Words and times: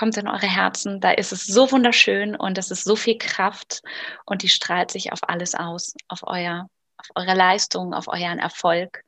kommt 0.00 0.16
in 0.16 0.28
eure 0.28 0.46
Herzen. 0.46 0.98
Da 1.00 1.10
ist 1.10 1.30
es 1.30 1.44
so 1.44 1.70
wunderschön 1.70 2.34
und 2.34 2.56
es 2.56 2.70
ist 2.70 2.84
so 2.84 2.96
viel 2.96 3.18
Kraft 3.18 3.82
und 4.24 4.42
die 4.42 4.48
strahlt 4.48 4.90
sich 4.90 5.12
auf 5.12 5.18
alles 5.28 5.54
aus, 5.54 5.92
auf 6.08 6.20
euer, 6.26 6.70
auf 6.96 7.10
eure 7.16 7.34
Leistung, 7.34 7.92
auf 7.92 8.08
euren 8.08 8.38
Erfolg, 8.38 9.04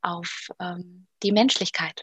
auf 0.00 0.48
ähm, 0.58 1.06
die 1.22 1.30
Menschlichkeit. 1.30 2.00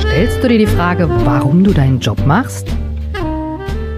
Stellst 0.00 0.42
du 0.42 0.48
dir 0.48 0.58
die 0.58 0.66
Frage, 0.66 1.08
warum 1.24 1.62
du 1.62 1.72
deinen 1.72 2.00
Job 2.00 2.18
machst? 2.26 2.66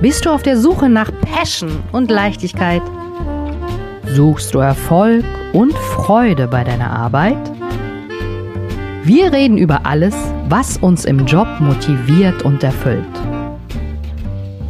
Bist 0.02 0.26
du 0.26 0.30
auf 0.30 0.42
der 0.42 0.58
Suche 0.58 0.90
nach 0.90 1.10
Passion 1.22 1.82
und 1.92 2.10
Leichtigkeit? 2.10 2.82
Suchst 4.14 4.54
du 4.54 4.60
Erfolg 4.60 5.24
und 5.52 5.74
Freude 5.74 6.46
bei 6.46 6.64
deiner 6.64 6.90
Arbeit? 6.90 7.38
Wir 9.02 9.32
reden 9.32 9.58
über 9.58 9.84
alles, 9.84 10.14
was 10.48 10.78
uns 10.78 11.04
im 11.04 11.26
Job 11.26 11.48
motiviert 11.60 12.42
und 12.42 12.62
erfüllt. 12.62 13.04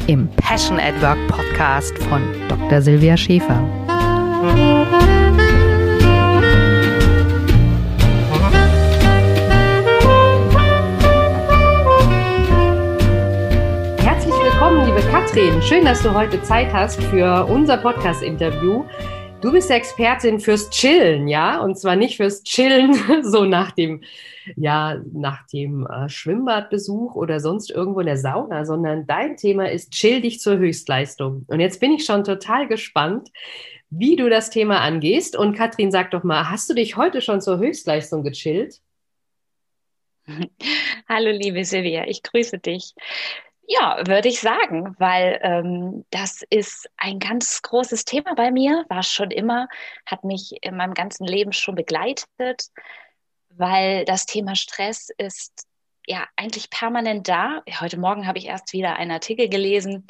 Im 0.06 0.28
Passion 0.36 0.78
at 0.78 1.00
Work 1.02 1.18
Podcast 1.28 1.96
von 2.04 2.22
Dr. 2.48 2.80
Silvia 2.80 3.16
Schäfer. 3.16 3.62
Herzlich 13.98 14.34
willkommen, 14.42 14.86
liebe 14.86 15.00
Katrin. 15.10 15.60
Schön, 15.62 15.84
dass 15.84 16.02
du 16.02 16.14
heute 16.14 16.42
Zeit 16.42 16.72
hast 16.72 17.02
für 17.04 17.44
unser 17.46 17.76
Podcast-Interview. 17.76 18.84
Du 19.46 19.52
bist 19.52 19.70
Expertin 19.70 20.40
fürs 20.40 20.70
Chillen, 20.70 21.28
ja? 21.28 21.60
Und 21.60 21.78
zwar 21.78 21.94
nicht 21.94 22.16
fürs 22.16 22.42
Chillen, 22.42 22.94
so 23.22 23.44
nach 23.44 23.70
dem, 23.70 24.02
ja, 24.56 25.00
nach 25.12 25.46
dem 25.46 25.86
äh, 25.86 26.08
Schwimmbadbesuch 26.08 27.14
oder 27.14 27.38
sonst 27.38 27.70
irgendwo 27.70 28.00
in 28.00 28.06
der 28.06 28.16
Sauna, 28.16 28.64
sondern 28.64 29.06
dein 29.06 29.36
Thema 29.36 29.70
ist 29.70 29.92
Chill 29.92 30.20
dich 30.20 30.40
zur 30.40 30.58
Höchstleistung. 30.58 31.44
Und 31.46 31.60
jetzt 31.60 31.78
bin 31.78 31.92
ich 31.92 32.04
schon 32.04 32.24
total 32.24 32.66
gespannt, 32.66 33.28
wie 33.88 34.16
du 34.16 34.28
das 34.28 34.50
Thema 34.50 34.80
angehst. 34.80 35.36
Und 35.36 35.54
Katrin, 35.54 35.92
sag 35.92 36.10
doch 36.10 36.24
mal, 36.24 36.50
hast 36.50 36.68
du 36.68 36.74
dich 36.74 36.96
heute 36.96 37.22
schon 37.22 37.40
zur 37.40 37.58
Höchstleistung 37.58 38.24
gechillt? 38.24 38.80
Hallo, 41.08 41.30
liebe 41.30 41.64
Silvia, 41.64 42.08
ich 42.08 42.24
grüße 42.24 42.58
dich. 42.58 42.94
Ja, 43.68 44.00
würde 44.06 44.28
ich 44.28 44.40
sagen, 44.40 44.94
weil 44.98 45.40
ähm, 45.42 46.04
das 46.10 46.42
ist 46.50 46.88
ein 46.96 47.18
ganz 47.18 47.62
großes 47.62 48.04
Thema 48.04 48.34
bei 48.36 48.52
mir, 48.52 48.84
war 48.88 49.02
schon 49.02 49.32
immer, 49.32 49.68
hat 50.06 50.22
mich 50.22 50.54
in 50.62 50.76
meinem 50.76 50.94
ganzen 50.94 51.26
Leben 51.26 51.52
schon 51.52 51.74
begleitet, 51.74 52.68
weil 53.48 54.04
das 54.04 54.24
Thema 54.26 54.54
Stress 54.54 55.10
ist 55.18 55.66
ja 56.06 56.28
eigentlich 56.36 56.70
permanent 56.70 57.28
da. 57.28 57.62
Heute 57.80 57.98
Morgen 57.98 58.28
habe 58.28 58.38
ich 58.38 58.46
erst 58.46 58.72
wieder 58.72 58.96
einen 58.96 59.10
Artikel 59.10 59.48
gelesen, 59.48 60.06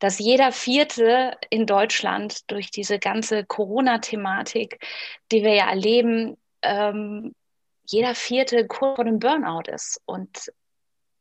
dass 0.00 0.18
jeder 0.18 0.50
Vierte 0.50 1.36
in 1.50 1.66
Deutschland 1.66 2.50
durch 2.50 2.72
diese 2.72 2.98
ganze 2.98 3.44
Corona-Thematik, 3.44 4.84
die 5.30 5.44
wir 5.44 5.54
ja 5.54 5.68
erleben, 5.68 6.36
ähm, 6.62 7.36
jeder 7.84 8.16
Vierte 8.16 8.66
kurz 8.66 8.96
vor 8.96 9.04
dem 9.04 9.20
Burnout 9.20 9.70
ist. 9.70 10.00
Und 10.06 10.52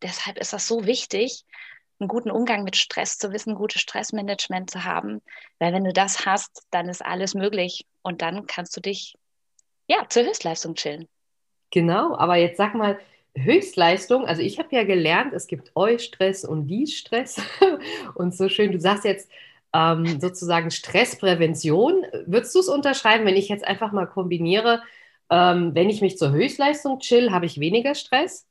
deshalb 0.02 0.40
ist 0.40 0.54
das 0.54 0.68
so 0.68 0.88
wichtig, 0.88 1.46
einen 2.00 2.08
guten 2.08 2.32
Umgang 2.32 2.64
mit 2.64 2.76
Stress 2.76 3.18
zu 3.18 3.32
wissen, 3.32 3.56
gutes 3.56 3.82
Stressmanagement 3.82 4.70
zu 4.70 4.84
haben. 4.84 5.22
Weil 5.60 5.74
wenn 5.74 5.84
du 5.84 5.94
das 5.94 6.26
hast, 6.26 6.64
dann 6.72 6.90
ist 6.90 7.06
alles 7.06 7.34
möglich 7.34 7.86
und 8.02 8.22
dann 8.22 8.48
kannst 8.48 8.76
du 8.76 8.82
dich 8.82 9.16
ja 9.88 10.06
zur 10.10 10.24
Höchstleistung 10.24 10.76
chillen. 10.76 11.08
Genau, 11.72 12.16
aber 12.18 12.36
jetzt 12.36 12.58
sag 12.58 12.76
mal, 12.76 13.00
Höchstleistung, 13.38 14.26
also 14.26 14.42
ich 14.42 14.60
habe 14.60 14.70
ja 14.72 14.84
gelernt, 14.84 15.34
es 15.34 15.48
gibt 15.48 15.72
Eustress 15.76 16.46
und 16.46 16.68
Die-Stress 16.68 17.42
und 18.16 18.36
so 18.36 18.48
schön, 18.48 18.72
du 18.72 18.80
sagst 18.80 19.04
jetzt 19.04 19.30
ähm, 19.74 20.22
sozusagen 20.22 20.72
Stressprävention. 20.72 22.06
Würdest 22.26 22.56
du 22.56 22.60
es 22.60 22.70
unterschreiben, 22.70 23.26
wenn 23.26 23.36
ich 23.36 23.50
jetzt 23.50 23.66
einfach 23.66 23.92
mal 23.92 24.06
kombiniere, 24.06 24.82
ähm, 25.30 25.76
wenn 25.76 25.90
ich 25.90 26.02
mich 26.02 26.18
zur 26.18 26.32
Höchstleistung 26.32 27.00
chill, 27.00 27.32
habe 27.32 27.46
ich 27.46 27.60
weniger 27.60 27.94
Stress? 27.94 28.48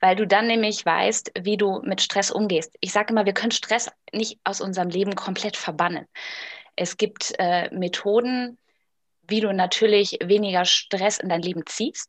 Weil 0.00 0.16
du 0.16 0.26
dann 0.26 0.46
nämlich 0.46 0.84
weißt, 0.84 1.32
wie 1.40 1.56
du 1.56 1.80
mit 1.82 2.00
Stress 2.00 2.30
umgehst. 2.30 2.76
Ich 2.80 2.92
sage 2.92 3.12
immer, 3.12 3.26
wir 3.26 3.34
können 3.34 3.52
Stress 3.52 3.90
nicht 4.12 4.38
aus 4.44 4.60
unserem 4.60 4.88
Leben 4.88 5.14
komplett 5.14 5.56
verbannen. 5.56 6.06
Es 6.76 6.96
gibt 6.96 7.34
äh, 7.38 7.68
Methoden, 7.74 8.58
wie 9.28 9.40
du 9.40 9.52
natürlich 9.52 10.18
weniger 10.22 10.64
Stress 10.64 11.18
in 11.18 11.28
dein 11.28 11.42
Leben 11.42 11.64
ziehst. 11.66 12.08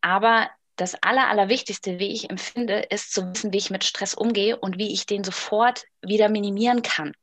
Aber 0.00 0.48
das 0.76 0.94
Aller, 1.02 1.28
Allerwichtigste, 1.28 1.98
wie 1.98 2.12
ich 2.12 2.30
empfinde, 2.30 2.86
ist 2.90 3.12
zu 3.12 3.28
wissen, 3.28 3.52
wie 3.52 3.58
ich 3.58 3.70
mit 3.70 3.84
Stress 3.84 4.14
umgehe 4.14 4.56
und 4.56 4.78
wie 4.78 4.92
ich 4.92 5.06
den 5.06 5.24
sofort 5.24 5.84
wieder 6.02 6.28
minimieren 6.28 6.82
kann 6.82 7.14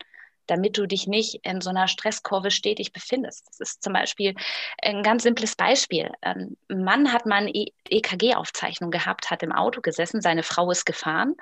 damit 0.47 0.77
du 0.77 0.85
dich 0.85 1.07
nicht 1.07 1.39
in 1.43 1.61
so 1.61 1.69
einer 1.69 1.87
Stresskurve 1.87 2.51
stetig 2.51 2.91
befindest. 2.91 3.47
Das 3.47 3.59
ist 3.59 3.83
zum 3.83 3.93
Beispiel 3.93 4.35
ein 4.81 5.03
ganz 5.03 5.23
simples 5.23 5.55
Beispiel. 5.55 6.11
Ein 6.21 6.57
Mann 6.67 7.11
hat 7.13 7.25
mal 7.25 7.47
eine 7.47 7.51
EKG-Aufzeichnung 7.89 8.91
gehabt, 8.91 9.31
hat 9.31 9.43
im 9.43 9.51
Auto 9.51 9.81
gesessen, 9.81 10.21
seine 10.21 10.43
Frau 10.43 10.69
ist 10.71 10.85
gefahren 10.85 11.35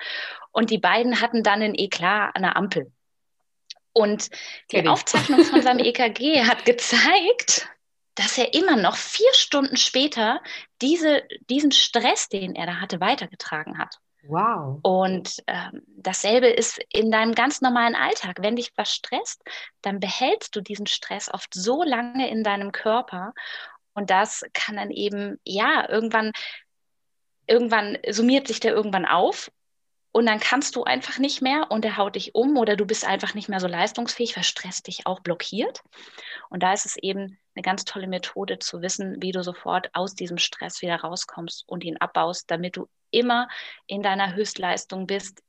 und 0.52 0.70
die 0.70 0.78
beiden 0.78 1.20
hatten 1.20 1.42
dann 1.42 1.62
ein 1.62 1.74
Eklat 1.74 2.34
an 2.34 2.42
der 2.42 2.56
Ampel. 2.56 2.92
Und 3.92 4.28
die 4.72 4.86
Aufzeichnung 4.88 5.44
von 5.44 5.62
seinem 5.62 5.78
EKG 5.84 6.44
hat 6.44 6.64
gezeigt, 6.64 7.68
dass 8.16 8.38
er 8.38 8.54
immer 8.54 8.76
noch 8.76 8.96
vier 8.96 9.32
Stunden 9.32 9.76
später 9.76 10.40
diese, 10.82 11.22
diesen 11.48 11.72
Stress, 11.72 12.28
den 12.28 12.54
er 12.54 12.66
da 12.66 12.80
hatte, 12.80 13.00
weitergetragen 13.00 13.78
hat. 13.78 13.98
Wow. 14.26 14.80
Und 14.82 15.42
ähm, 15.46 15.82
dasselbe 15.86 16.48
ist 16.48 16.80
in 16.90 17.10
deinem 17.10 17.34
ganz 17.34 17.60
normalen 17.60 17.94
Alltag. 17.94 18.38
Wenn 18.40 18.56
dich 18.56 18.72
was 18.76 18.92
stresst, 18.92 19.42
dann 19.82 20.00
behältst 20.00 20.56
du 20.56 20.60
diesen 20.60 20.86
Stress 20.86 21.32
oft 21.32 21.52
so 21.52 21.82
lange 21.82 22.28
in 22.30 22.42
deinem 22.42 22.72
Körper. 22.72 23.34
Und 23.92 24.10
das 24.10 24.44
kann 24.52 24.76
dann 24.76 24.90
eben, 24.90 25.38
ja, 25.44 25.88
irgendwann, 25.88 26.32
irgendwann 27.46 27.98
summiert 28.10 28.48
sich 28.48 28.60
der 28.60 28.72
irgendwann 28.72 29.06
auf 29.06 29.50
und 30.16 30.26
dann 30.26 30.38
kannst 30.38 30.76
du 30.76 30.84
einfach 30.84 31.18
nicht 31.18 31.42
mehr 31.42 31.72
und 31.72 31.84
er 31.84 31.96
haut 31.96 32.14
dich 32.14 32.36
um 32.36 32.56
oder 32.56 32.76
du 32.76 32.86
bist 32.86 33.04
einfach 33.04 33.34
nicht 33.34 33.48
mehr 33.48 33.58
so 33.58 33.66
leistungsfähig, 33.66 34.36
weil 34.36 34.44
Stress 34.44 34.80
dich 34.80 35.08
auch 35.08 35.18
blockiert. 35.18 35.82
Und 36.50 36.62
da 36.62 36.72
ist 36.72 36.86
es 36.86 36.96
eben 36.96 37.36
eine 37.56 37.62
ganz 37.62 37.84
tolle 37.84 38.06
Methode 38.06 38.60
zu 38.60 38.80
wissen, 38.80 39.20
wie 39.20 39.32
du 39.32 39.42
sofort 39.42 39.90
aus 39.92 40.14
diesem 40.14 40.38
Stress 40.38 40.82
wieder 40.82 41.00
rauskommst 41.00 41.64
und 41.66 41.82
ihn 41.82 41.96
abbaust, 41.96 42.48
damit 42.48 42.76
du 42.76 42.88
immer 43.14 43.48
in 43.86 44.02
deiner 44.02 44.34
Höchstleistung 44.34 45.06
bist, 45.06 45.42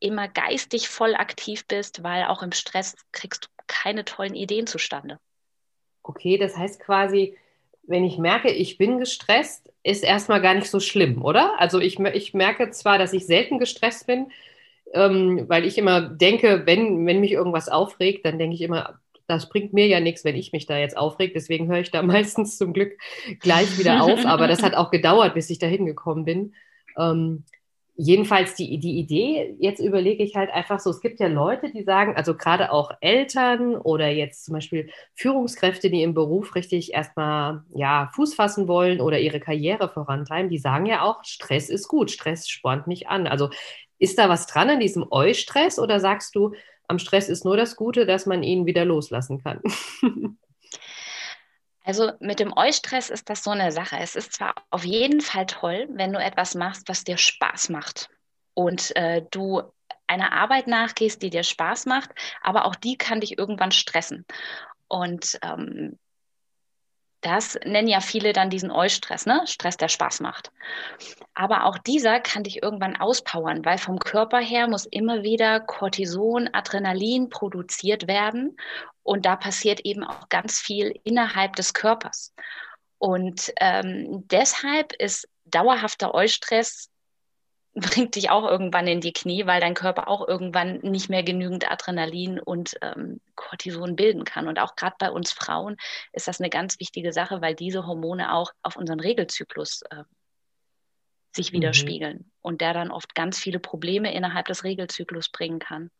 immer 0.00 0.28
geistig 0.28 0.88
voll 0.88 1.14
aktiv 1.14 1.66
bist, 1.66 2.02
weil 2.02 2.24
auch 2.24 2.42
im 2.42 2.52
Stress 2.52 2.96
kriegst 3.12 3.44
du 3.44 3.48
keine 3.66 4.04
tollen 4.04 4.34
Ideen 4.34 4.66
zustande. 4.66 5.18
Okay, 6.02 6.38
das 6.38 6.56
heißt 6.56 6.80
quasi, 6.80 7.36
wenn 7.82 8.04
ich 8.04 8.18
merke, 8.18 8.50
ich 8.50 8.78
bin 8.78 8.98
gestresst, 8.98 9.70
ist 9.82 10.04
erstmal 10.04 10.40
gar 10.40 10.54
nicht 10.54 10.70
so 10.70 10.80
schlimm, 10.80 11.22
oder? 11.22 11.58
Also 11.58 11.80
ich, 11.80 11.98
ich 11.98 12.34
merke 12.34 12.70
zwar, 12.70 12.98
dass 12.98 13.12
ich 13.12 13.26
selten 13.26 13.58
gestresst 13.58 14.06
bin, 14.06 14.30
ähm, 14.92 15.44
weil 15.48 15.64
ich 15.64 15.78
immer 15.78 16.00
denke, 16.00 16.62
wenn, 16.66 17.06
wenn 17.06 17.20
mich 17.20 17.32
irgendwas 17.32 17.68
aufregt, 17.68 18.24
dann 18.24 18.38
denke 18.38 18.54
ich 18.54 18.62
immer, 18.62 19.00
das 19.26 19.48
bringt 19.48 19.74
mir 19.74 19.86
ja 19.86 20.00
nichts, 20.00 20.24
wenn 20.24 20.36
ich 20.36 20.52
mich 20.52 20.66
da 20.66 20.78
jetzt 20.78 20.96
aufreg. 20.96 21.34
Deswegen 21.34 21.68
höre 21.68 21.80
ich 21.80 21.90
da 21.90 22.02
meistens 22.02 22.56
zum 22.56 22.72
Glück 22.72 22.98
gleich 23.40 23.78
wieder 23.78 24.02
auf. 24.02 24.24
Aber 24.24 24.48
das 24.48 24.62
hat 24.62 24.74
auch 24.74 24.90
gedauert, 24.90 25.34
bis 25.34 25.50
ich 25.50 25.58
da 25.58 25.66
hingekommen 25.66 26.24
bin. 26.24 26.54
Ähm, 26.98 27.44
jedenfalls 28.00 28.54
die, 28.54 28.78
die 28.78 28.98
Idee, 28.98 29.56
jetzt 29.58 29.80
überlege 29.80 30.22
ich 30.22 30.36
halt 30.36 30.50
einfach 30.50 30.78
so, 30.78 30.90
es 30.90 31.00
gibt 31.00 31.18
ja 31.18 31.26
Leute, 31.26 31.70
die 31.72 31.82
sagen, 31.82 32.14
also 32.16 32.36
gerade 32.36 32.70
auch 32.70 32.92
Eltern 33.00 33.74
oder 33.74 34.08
jetzt 34.08 34.44
zum 34.44 34.54
Beispiel 34.54 34.88
Führungskräfte, 35.14 35.90
die 35.90 36.04
im 36.04 36.14
Beruf 36.14 36.54
richtig 36.54 36.94
erstmal 36.94 37.64
ja, 37.74 38.08
Fuß 38.14 38.34
fassen 38.34 38.68
wollen 38.68 39.00
oder 39.00 39.18
ihre 39.18 39.40
Karriere 39.40 39.88
vorantreiben, 39.88 40.48
die 40.48 40.58
sagen 40.58 40.86
ja 40.86 41.02
auch, 41.02 41.24
Stress 41.24 41.68
ist 41.68 41.88
gut, 41.88 42.12
Stress 42.12 42.48
spornt 42.48 42.86
mich 42.86 43.08
an. 43.08 43.26
Also 43.26 43.50
ist 43.98 44.16
da 44.16 44.28
was 44.28 44.46
dran 44.46 44.70
an 44.70 44.80
diesem 44.80 45.04
Eustress 45.10 45.80
oder 45.80 45.98
sagst 45.98 46.36
du, 46.36 46.52
am 46.86 47.00
Stress 47.00 47.28
ist 47.28 47.44
nur 47.44 47.56
das 47.56 47.74
Gute, 47.74 48.06
dass 48.06 48.26
man 48.26 48.44
ihn 48.44 48.64
wieder 48.64 48.84
loslassen 48.84 49.42
kann? 49.42 49.60
Also 51.88 52.12
mit 52.20 52.38
dem 52.38 52.52
Eustress 52.54 53.08
ist 53.08 53.30
das 53.30 53.42
so 53.42 53.48
eine 53.48 53.72
Sache. 53.72 53.96
Es 53.98 54.14
ist 54.14 54.34
zwar 54.34 54.54
auf 54.68 54.84
jeden 54.84 55.22
Fall 55.22 55.46
toll, 55.46 55.88
wenn 55.92 56.12
du 56.12 56.22
etwas 56.22 56.54
machst, 56.54 56.86
was 56.86 57.02
dir 57.02 57.16
Spaß 57.16 57.70
macht 57.70 58.10
und 58.52 58.94
äh, 58.94 59.22
du 59.30 59.62
einer 60.06 60.32
Arbeit 60.32 60.66
nachgehst, 60.66 61.22
die 61.22 61.30
dir 61.30 61.44
Spaß 61.44 61.86
macht, 61.86 62.10
aber 62.42 62.66
auch 62.66 62.74
die 62.74 62.98
kann 62.98 63.20
dich 63.20 63.38
irgendwann 63.38 63.72
stressen. 63.72 64.26
Und 64.86 65.38
ähm, 65.40 65.98
Das 67.20 67.58
nennen 67.64 67.88
ja 67.88 68.00
viele 68.00 68.32
dann 68.32 68.50
diesen 68.50 68.70
Eustress, 68.70 69.26
ne? 69.26 69.42
Stress, 69.46 69.76
der 69.76 69.88
Spaß 69.88 70.20
macht. 70.20 70.52
Aber 71.34 71.64
auch 71.64 71.78
dieser 71.78 72.20
kann 72.20 72.44
dich 72.44 72.62
irgendwann 72.62 72.96
auspowern, 72.96 73.64
weil 73.64 73.78
vom 73.78 73.98
Körper 73.98 74.38
her 74.38 74.68
muss 74.68 74.86
immer 74.86 75.22
wieder 75.22 75.60
Cortison, 75.60 76.48
Adrenalin 76.52 77.28
produziert 77.28 78.06
werden. 78.06 78.56
Und 79.02 79.26
da 79.26 79.36
passiert 79.36 79.80
eben 79.80 80.04
auch 80.04 80.28
ganz 80.28 80.58
viel 80.60 80.94
innerhalb 81.02 81.56
des 81.56 81.74
Körpers. 81.74 82.34
Und 82.98 83.52
ähm, 83.60 84.24
deshalb 84.28 84.92
ist 84.92 85.28
dauerhafter 85.44 86.14
Eustress 86.14 86.90
bringt 87.74 88.16
dich 88.16 88.30
auch 88.30 88.44
irgendwann 88.44 88.86
in 88.86 89.00
die 89.00 89.12
Knie, 89.12 89.46
weil 89.46 89.60
dein 89.60 89.74
Körper 89.74 90.08
auch 90.08 90.26
irgendwann 90.26 90.78
nicht 90.78 91.08
mehr 91.08 91.22
genügend 91.22 91.70
Adrenalin 91.70 92.40
und 92.40 92.76
ähm, 92.82 93.20
Cortison 93.34 93.96
bilden 93.96 94.24
kann. 94.24 94.48
Und 94.48 94.58
auch 94.58 94.74
gerade 94.76 94.96
bei 94.98 95.10
uns 95.10 95.32
Frauen 95.32 95.76
ist 96.12 96.28
das 96.28 96.40
eine 96.40 96.50
ganz 96.50 96.80
wichtige 96.80 97.12
Sache, 97.12 97.40
weil 97.40 97.54
diese 97.54 97.86
Hormone 97.86 98.34
auch 98.34 98.52
auf 98.62 98.76
unseren 98.76 99.00
Regelzyklus 99.00 99.82
äh, 99.90 100.04
sich 101.34 101.52
mhm. 101.52 101.58
widerspiegeln 101.58 102.18
mhm. 102.18 102.32
und 102.40 102.60
der 102.60 102.74
dann 102.74 102.90
oft 102.90 103.14
ganz 103.14 103.38
viele 103.38 103.58
Probleme 103.58 104.12
innerhalb 104.12 104.46
des 104.46 104.64
Regelzyklus 104.64 105.28
bringen 105.28 105.58
kann. 105.58 105.90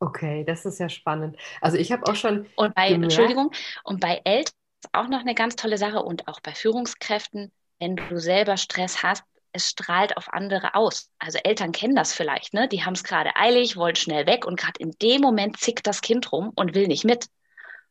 Okay, 0.00 0.44
das 0.44 0.66
ist 0.66 0.78
ja 0.80 0.88
spannend. 0.88 1.36
Also 1.60 1.78
ich 1.78 1.92
habe 1.92 2.04
auch 2.06 2.16
schon. 2.16 2.46
Und 2.56 2.74
bei, 2.74 2.88
gemerkt, 2.88 3.04
Entschuldigung, 3.04 3.50
und 3.84 4.00
bei 4.00 4.20
Eltern 4.24 4.52
ist 4.82 4.90
auch 4.92 5.08
noch 5.08 5.20
eine 5.20 5.34
ganz 5.34 5.56
tolle 5.56 5.78
Sache 5.78 6.02
und 6.02 6.28
auch 6.28 6.40
bei 6.40 6.52
Führungskräften, 6.52 7.52
wenn 7.78 7.96
du 7.96 8.18
selber 8.18 8.56
Stress 8.56 9.02
hast, 9.02 9.24
es 9.54 9.70
strahlt 9.70 10.16
auf 10.16 10.32
andere 10.32 10.74
aus. 10.74 11.10
Also 11.18 11.38
Eltern 11.42 11.72
kennen 11.72 11.94
das 11.94 12.12
vielleicht, 12.12 12.52
ne? 12.52 12.68
Die 12.68 12.84
haben 12.84 12.94
es 12.94 13.04
gerade 13.04 13.36
eilig, 13.36 13.76
wollen 13.76 13.96
schnell 13.96 14.26
weg 14.26 14.46
und 14.46 14.58
gerade 14.58 14.80
in 14.80 14.90
dem 15.00 15.22
Moment 15.22 15.58
zickt 15.58 15.86
das 15.86 16.02
Kind 16.02 16.32
rum 16.32 16.52
und 16.54 16.74
will 16.74 16.88
nicht 16.88 17.04
mit. 17.04 17.28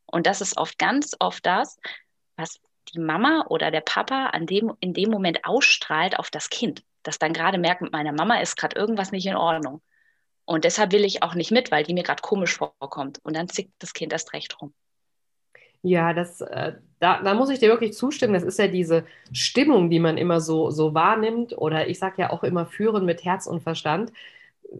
Und 0.05 0.27
das 0.27 0.41
ist 0.41 0.57
oft 0.57 0.77
ganz 0.77 1.15
oft 1.19 1.45
das, 1.45 1.79
was 2.35 2.59
die 2.93 2.99
Mama 2.99 3.45
oder 3.49 3.71
der 3.71 3.81
Papa 3.81 4.27
an 4.27 4.45
dem, 4.45 4.73
in 4.79 4.93
dem 4.93 5.09
Moment 5.09 5.45
ausstrahlt 5.45 6.19
auf 6.19 6.29
das 6.29 6.49
Kind. 6.49 6.83
Das 7.01 7.17
dann 7.17 7.33
gerade 7.33 7.57
merkt, 7.57 7.81
mit 7.81 7.93
meiner 7.93 8.11
Mama 8.11 8.39
ist 8.39 8.57
gerade 8.57 8.75
irgendwas 8.75 9.11
nicht 9.11 9.25
in 9.25 9.35
Ordnung. 9.35 9.81
Und 10.45 10.65
deshalb 10.65 10.91
will 10.91 11.05
ich 11.05 11.23
auch 11.23 11.33
nicht 11.33 11.51
mit, 11.51 11.71
weil 11.71 11.83
die 11.83 11.93
mir 11.93 12.03
gerade 12.03 12.21
komisch 12.21 12.57
vorkommt. 12.57 13.19
Und 13.23 13.35
dann 13.35 13.47
zickt 13.47 13.73
das 13.79 13.93
Kind 13.93 14.11
erst 14.11 14.33
recht 14.33 14.61
rum. 14.61 14.73
Ja, 15.83 16.13
das, 16.13 16.39
äh, 16.41 16.73
da, 16.99 17.21
da 17.21 17.33
muss 17.33 17.49
ich 17.49 17.59
dir 17.59 17.69
wirklich 17.69 17.93
zustimmen. 17.93 18.33
Das 18.33 18.43
ist 18.43 18.57
ja 18.59 18.67
diese 18.67 19.05
Stimmung, 19.33 19.89
die 19.89 19.99
man 19.99 20.17
immer 20.17 20.39
so, 20.41 20.71
so 20.71 20.93
wahrnimmt. 20.93 21.57
Oder 21.57 21.87
ich 21.89 21.99
sage 21.99 22.15
ja 22.21 22.29
auch 22.31 22.43
immer 22.43 22.65
führen 22.65 23.05
mit 23.05 23.25
Herz 23.25 23.47
und 23.47 23.61
Verstand. 23.63 24.11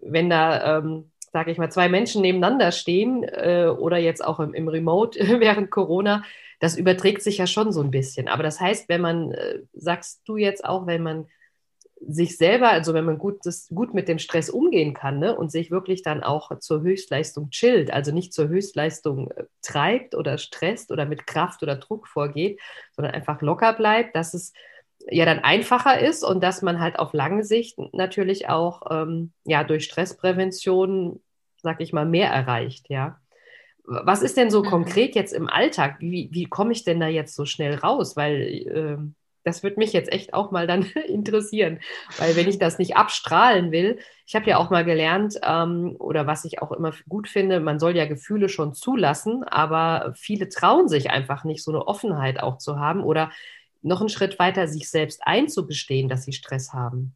Wenn 0.02 0.30
da, 0.30 0.78
ähm, 0.78 1.10
sage 1.32 1.50
ich 1.52 1.58
mal, 1.58 1.70
zwei 1.70 1.88
Menschen 1.90 2.22
nebeneinander 2.22 2.72
stehen 2.72 3.22
äh, 3.24 3.66
oder 3.66 3.98
jetzt 3.98 4.24
auch 4.24 4.40
im, 4.40 4.54
im 4.54 4.68
Remote 4.68 5.18
während 5.40 5.70
Corona, 5.70 6.24
das 6.60 6.76
überträgt 6.76 7.22
sich 7.22 7.38
ja 7.38 7.46
schon 7.46 7.72
so 7.72 7.82
ein 7.82 7.90
bisschen. 7.90 8.28
Aber 8.28 8.42
das 8.42 8.60
heißt, 8.60 8.88
wenn 8.88 9.02
man, 9.02 9.32
äh, 9.32 9.60
sagst 9.74 10.22
du 10.26 10.36
jetzt 10.38 10.64
auch, 10.64 10.86
wenn 10.86 11.02
man 11.02 11.26
sich 12.06 12.36
selber, 12.36 12.70
also 12.70 12.94
wenn 12.94 13.04
man 13.04 13.18
gut, 13.18 13.40
das, 13.44 13.68
gut 13.68 13.94
mit 13.94 14.08
dem 14.08 14.18
Stress 14.18 14.50
umgehen 14.50 14.94
kann 14.94 15.18
ne, 15.18 15.36
und 15.36 15.50
sich 15.50 15.70
wirklich 15.70 16.02
dann 16.02 16.22
auch 16.22 16.58
zur 16.58 16.82
Höchstleistung 16.82 17.50
chillt, 17.50 17.92
also 17.92 18.12
nicht 18.12 18.32
zur 18.32 18.48
Höchstleistung 18.48 19.30
äh, 19.30 19.44
treibt 19.62 20.14
oder 20.14 20.38
stresst 20.38 20.90
oder 20.90 21.06
mit 21.06 21.26
Kraft 21.26 21.62
oder 21.62 21.76
Druck 21.76 22.08
vorgeht, 22.08 22.60
sondern 22.92 23.14
einfach 23.14 23.40
locker 23.42 23.72
bleibt, 23.72 24.16
dass 24.16 24.34
es 24.34 24.52
ja 25.10 25.24
dann 25.24 25.40
einfacher 25.40 26.00
ist 26.00 26.24
und 26.24 26.42
dass 26.42 26.62
man 26.62 26.80
halt 26.80 26.98
auf 26.98 27.12
lange 27.12 27.44
Sicht 27.44 27.78
natürlich 27.92 28.48
auch 28.48 28.82
ähm, 28.90 29.32
ja 29.44 29.64
durch 29.64 29.84
Stressprävention, 29.84 31.20
sag 31.62 31.80
ich 31.80 31.92
mal, 31.92 32.06
mehr 32.06 32.30
erreicht, 32.30 32.88
ja. 32.88 33.18
Was 33.86 34.22
ist 34.22 34.38
denn 34.38 34.50
so 34.50 34.62
mhm. 34.62 34.68
konkret 34.68 35.14
jetzt 35.14 35.34
im 35.34 35.46
Alltag? 35.46 35.96
Wie, 36.00 36.30
wie 36.32 36.46
komme 36.46 36.72
ich 36.72 36.84
denn 36.84 37.00
da 37.00 37.06
jetzt 37.06 37.34
so 37.34 37.44
schnell 37.44 37.74
raus? 37.74 38.16
Weil 38.16 38.40
äh, 38.40 38.96
das 39.44 39.62
würde 39.62 39.78
mich 39.78 39.92
jetzt 39.92 40.10
echt 40.12 40.34
auch 40.34 40.50
mal 40.50 40.66
dann 40.66 40.82
interessieren, 41.06 41.80
weil 42.18 42.34
wenn 42.36 42.48
ich 42.48 42.58
das 42.58 42.78
nicht 42.78 42.96
abstrahlen 42.96 43.70
will, 43.70 43.98
ich 44.26 44.34
habe 44.34 44.48
ja 44.48 44.56
auch 44.56 44.70
mal 44.70 44.84
gelernt, 44.84 45.38
ähm, 45.42 45.96
oder 45.98 46.26
was 46.26 46.44
ich 46.44 46.60
auch 46.60 46.72
immer 46.72 46.92
gut 47.08 47.28
finde, 47.28 47.60
man 47.60 47.78
soll 47.78 47.96
ja 47.96 48.06
Gefühle 48.06 48.48
schon 48.48 48.74
zulassen, 48.74 49.44
aber 49.44 50.14
viele 50.16 50.48
trauen 50.48 50.88
sich 50.88 51.10
einfach 51.10 51.44
nicht, 51.44 51.62
so 51.62 51.70
eine 51.70 51.86
Offenheit 51.86 52.42
auch 52.42 52.58
zu 52.58 52.78
haben 52.78 53.04
oder 53.04 53.30
noch 53.82 54.00
einen 54.00 54.08
Schritt 54.08 54.38
weiter, 54.38 54.66
sich 54.66 54.90
selbst 54.90 55.20
einzugestehen, 55.26 56.08
dass 56.08 56.24
sie 56.24 56.32
Stress 56.32 56.72
haben. 56.72 57.14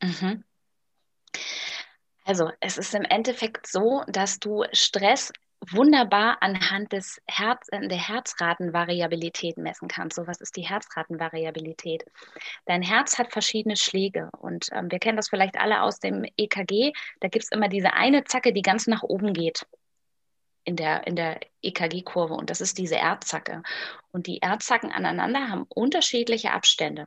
Mhm. 0.00 0.44
Also 2.24 2.50
es 2.60 2.78
ist 2.78 2.94
im 2.94 3.02
Endeffekt 3.02 3.66
so, 3.66 4.02
dass 4.06 4.38
du 4.38 4.64
Stress 4.72 5.32
wunderbar 5.70 6.38
anhand 6.40 6.92
des 6.92 7.20
Herz, 7.26 7.66
äh, 7.70 7.86
der 7.86 7.98
Herzratenvariabilität 7.98 9.56
messen 9.56 9.88
kannst. 9.88 10.16
So, 10.16 10.26
was 10.26 10.40
ist 10.40 10.56
die 10.56 10.68
Herzratenvariabilität? 10.68 12.04
Dein 12.66 12.82
Herz 12.82 13.18
hat 13.18 13.32
verschiedene 13.32 13.76
Schläge 13.76 14.30
und 14.38 14.68
ähm, 14.72 14.90
wir 14.90 14.98
kennen 14.98 15.16
das 15.16 15.28
vielleicht 15.28 15.58
alle 15.58 15.82
aus 15.82 15.98
dem 15.98 16.24
EKG. 16.36 16.92
Da 17.20 17.28
gibt 17.28 17.44
es 17.44 17.52
immer 17.52 17.68
diese 17.68 17.94
eine 17.94 18.24
Zacke, 18.24 18.52
die 18.52 18.62
ganz 18.62 18.86
nach 18.86 19.02
oben 19.02 19.32
geht 19.32 19.66
in 20.64 20.76
der, 20.76 21.06
in 21.06 21.16
der 21.16 21.40
EKG-Kurve 21.62 22.34
und 22.34 22.50
das 22.50 22.60
ist 22.60 22.78
diese 22.78 22.96
Erdzacke. 22.96 23.62
Und 24.12 24.26
die 24.26 24.38
Erdzacken 24.38 24.92
aneinander 24.92 25.48
haben 25.48 25.64
unterschiedliche 25.68 26.52
Abstände. 26.52 27.06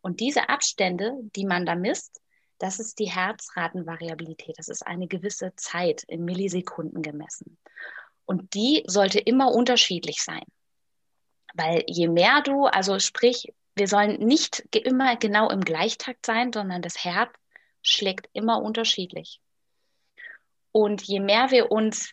Und 0.00 0.20
diese 0.20 0.48
Abstände, 0.48 1.12
die 1.34 1.44
man 1.44 1.66
da 1.66 1.74
misst, 1.74 2.20
das 2.58 2.78
ist 2.78 2.98
die 2.98 3.10
Herzratenvariabilität. 3.10 4.58
Das 4.58 4.68
ist 4.68 4.86
eine 4.86 5.06
gewisse 5.06 5.54
Zeit 5.56 6.02
in 6.04 6.24
Millisekunden 6.24 7.02
gemessen. 7.02 7.58
Und 8.24 8.54
die 8.54 8.82
sollte 8.86 9.18
immer 9.20 9.52
unterschiedlich 9.52 10.22
sein. 10.22 10.44
Weil 11.54 11.84
je 11.86 12.08
mehr 12.08 12.42
du, 12.42 12.66
also 12.66 12.98
sprich, 12.98 13.52
wir 13.74 13.88
sollen 13.88 14.18
nicht 14.20 14.64
immer 14.74 15.16
genau 15.16 15.50
im 15.50 15.60
Gleichtakt 15.60 16.24
sein, 16.26 16.52
sondern 16.52 16.82
das 16.82 17.04
Herz 17.04 17.30
schlägt 17.82 18.28
immer 18.32 18.62
unterschiedlich. 18.62 19.40
Und 20.72 21.02
je 21.02 21.20
mehr 21.20 21.50
wir 21.50 21.70
uns 21.70 22.10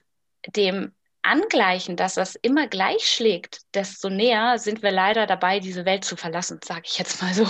dem 0.48 0.94
angleichen, 1.22 1.96
dass 1.96 2.16
das 2.16 2.36
immer 2.36 2.68
gleich 2.68 3.08
schlägt, 3.08 3.62
desto 3.74 4.10
näher 4.10 4.60
sind 4.60 4.84
wir 4.84 4.92
leider 4.92 5.26
dabei, 5.26 5.60
diese 5.60 5.86
Welt 5.86 6.04
zu 6.04 6.18
verlassen, 6.18 6.60
sage 6.64 6.84
ich 6.86 7.00
jetzt 7.00 7.22
mal 7.22 7.34
so. 7.34 7.48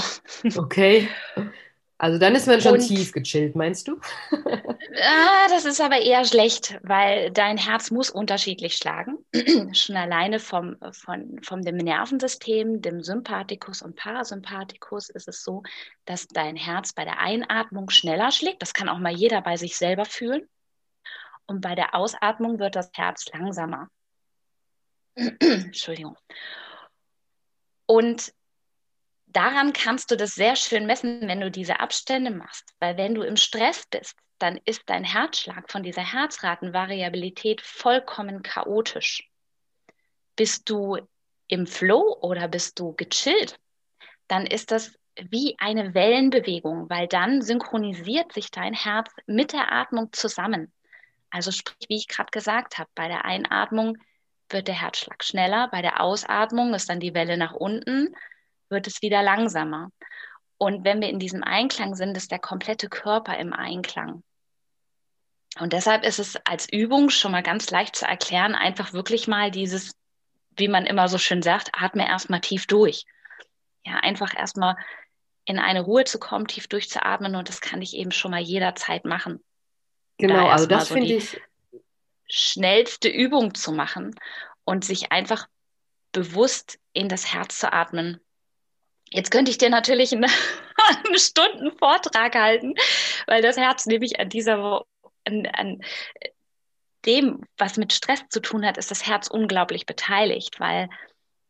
Okay. 0.60 1.10
Also 2.04 2.18
dann 2.18 2.36
ist 2.36 2.48
man 2.48 2.60
schon 2.60 2.74
und, 2.74 2.86
tief 2.86 3.14
gechillt, 3.14 3.56
meinst 3.56 3.88
du? 3.88 3.98
ah, 4.32 5.48
das 5.48 5.64
ist 5.64 5.80
aber 5.80 6.02
eher 6.02 6.26
schlecht, 6.26 6.78
weil 6.84 7.32
dein 7.32 7.56
Herz 7.58 7.92
muss 7.92 8.10
unterschiedlich 8.10 8.76
schlagen. 8.76 9.20
schon 9.74 9.96
alleine 9.96 10.42
vom, 10.42 10.76
von, 10.92 11.40
vom 11.42 11.62
dem 11.62 11.78
Nervensystem, 11.78 12.82
dem 12.82 13.02
Sympathikus 13.04 13.82
und 13.82 13.96
Parasympathikus 13.96 15.08
ist 15.12 15.30
es 15.30 15.46
so, 15.46 15.64
dass 16.04 16.28
dein 16.28 16.58
Herz 16.58 16.92
bei 16.92 17.06
der 17.06 17.20
Einatmung 17.20 17.90
schneller 17.90 18.32
schlägt. 18.32 18.62
Das 18.62 18.74
kann 18.74 18.90
auch 18.90 19.00
mal 19.00 19.14
jeder 19.14 19.40
bei 19.40 19.56
sich 19.56 19.78
selber 19.78 20.04
fühlen. 20.04 20.46
Und 21.46 21.62
bei 21.62 21.74
der 21.74 21.96
Ausatmung 21.96 22.60
wird 22.60 22.76
das 22.76 22.92
Herz 22.94 23.28
langsamer. 23.32 23.88
Entschuldigung. 25.16 26.18
Und 27.86 28.33
daran 29.33 29.73
kannst 29.73 30.11
du 30.11 30.18
das 30.18 30.35
sehr 30.35 30.56
schön 30.56 30.85
messen, 30.85 31.28
wenn 31.28 31.42
du 31.42 31.52
diese 31.52 31.80
Abstände 31.80 32.31
machst. 32.31 32.73
Weil 32.80 32.97
wenn 32.97 33.16
du 33.16 33.23
im 33.23 33.35
Stress 33.35 33.85
bist, 33.87 34.16
dann 34.40 34.59
ist 34.66 34.83
dein 34.87 35.04
Herzschlag 35.04 35.71
von 35.71 35.83
dieser 35.83 36.02
Herzratenvariabilität 36.02 37.61
vollkommen 37.61 38.44
chaotisch. 38.44 39.30
Bist 40.35 40.69
du 40.69 40.97
im 41.47 41.68
Flow 41.68 42.18
oder 42.21 42.47
bist 42.47 42.80
du 42.80 42.94
gechillt, 42.94 43.59
dann 44.28 44.45
ist 44.45 44.71
das 44.71 44.97
wie 45.16 45.56
eine 45.59 45.94
Wellenbewegung, 45.94 46.90
weil 46.90 47.07
dann 47.07 47.42
synchronisiert 47.42 48.33
sich 48.33 48.49
dein 48.49 48.73
Herz 48.73 49.11
mit 49.28 49.54
der 49.54 49.71
Atmung 49.71 50.11
zusammen. 50.11 50.71
Also 51.30 51.52
sprich, 51.52 51.87
wie 51.87 51.97
ich 51.97 52.07
gerade 52.07 52.31
gesagt 52.31 52.78
habe, 52.78 52.90
bei 52.95 53.07
der 53.07 53.25
Einatmung 53.25 53.97
wird 54.49 54.68
der 54.68 54.80
Herzschlag 54.81 55.23
schneller, 55.23 55.68
bei 55.71 55.81
der 55.81 56.02
Ausatmung 56.02 56.73
ist 56.73 56.90
dann 56.90 56.99
die 56.99 57.13
Welle 57.13 57.37
nach 57.37 57.54
unten, 57.54 58.16
wird 58.73 58.87
es 58.87 59.01
wieder 59.01 59.23
langsamer. 59.23 59.89
Und 60.57 60.83
wenn 60.83 61.01
wir 61.01 61.09
in 61.09 61.19
diesem 61.19 61.44
Einklang 61.44 61.95
sind, 61.95 62.18
ist 62.18 62.31
der 62.31 62.39
komplette 62.39 62.89
Körper 62.89 63.37
im 63.37 63.53
Einklang. 63.53 64.23
Und 65.59 65.73
deshalb 65.73 66.03
ist 66.03 66.19
es 66.19 66.35
als 66.45 66.68
Übung 66.71 67.09
schon 67.09 67.31
mal 67.31 67.44
ganz 67.44 67.69
leicht 67.69 67.95
zu 67.95 68.06
erklären, 68.06 68.56
einfach 68.56 68.94
wirklich 68.94 69.27
mal 69.27 69.51
dieses, 69.51 69.94
wie 70.57 70.68
man 70.68 70.85
immer 70.85 71.07
so 71.07 71.18
schön 71.18 71.42
sagt, 71.42 71.69
atme 71.73 72.07
erstmal 72.07 72.42
tief 72.42 72.65
durch. 72.65 73.06
Ja, 73.85 73.97
einfach 73.97 74.35
erstmal 74.35 74.75
in 75.45 75.59
eine 75.59 75.81
Ruhe 75.81 76.06
zu 76.06 76.19
kommen, 76.19 76.47
tief 76.47 76.68
durchzuatmen 76.68 77.35
und 77.35 77.49
das 77.49 77.61
kann 77.61 77.81
ich 77.81 77.95
eben 77.95 78.11
schon 78.11 78.31
mal 78.31 78.42
jederzeit 78.42 79.06
machen. 79.06 79.44
Genau, 80.18 80.45
da 80.45 80.49
also 80.49 80.65
das 80.65 80.87
so 80.87 80.94
finde 80.95 81.13
ich 81.13 81.39
schnellste 82.27 83.09
Übung 83.09 83.53
zu 83.53 83.71
machen 83.71 84.15
und 84.63 84.85
sich 84.85 85.11
einfach 85.11 85.47
bewusst 86.13 86.80
in 86.94 87.09
das 87.09 87.33
Herz 87.33 87.59
zu 87.59 87.71
atmen 87.71 88.19
Jetzt 89.14 89.30
könnte 89.30 89.52
ich 89.52 89.60
dir 89.60 89.70
natürlich 89.70 90.12
einen, 90.12 90.26
einen 91.06 91.20
Stunden 91.20 91.72
Vortrag 91.78 92.36
halten, 92.36 92.74
weil 93.28 93.42
das 93.42 93.58
Herz 93.58 93.86
nämlich 93.86 94.20
an 94.20 94.30
dieser, 94.30 94.84
an, 95.26 95.46
an 95.54 95.82
dem, 97.06 97.42
was 97.58 97.78
mit 97.78 97.94
Stress 97.94 98.24
zu 98.30 98.42
tun 98.42 98.66
hat, 98.66 98.78
ist 98.78 98.90
das 98.90 99.06
Herz 99.06 99.28
unglaublich 99.28 99.86
beteiligt, 99.86 100.60
weil 100.60 100.90